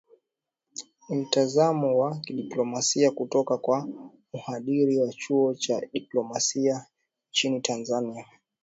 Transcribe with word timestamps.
ni 1.09 1.15
mtazamo 1.15 1.97
wa 1.99 2.17
kidiplomasia 2.19 3.11
kutoka 3.11 3.57
kwa 3.57 3.87
mhadhiri 4.33 4.97
wa 4.99 5.09
chuo 5.13 5.53
cha 5.55 5.81
diplomasia 5.93 6.85
nchini 7.29 7.61
tanzania 7.61 8.25